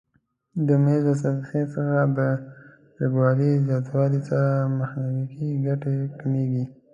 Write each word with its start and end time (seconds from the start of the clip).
د 0.67 0.69
میز 0.83 1.01
له 1.07 1.13
سطحې 1.21 1.63
څخه 1.73 1.97
د 2.17 2.19
جګوالي 2.97 3.51
زیاتوالي 3.67 4.19
سره 4.29 4.51
میخانیکي 4.77 5.49
ګټه 5.65 5.91
کمیږي؟ 6.19 6.63